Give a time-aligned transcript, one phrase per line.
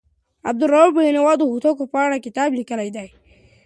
[0.49, 3.07] عبدالروف بېنوا د هوتکو په اړه کتاب لیکلی دی.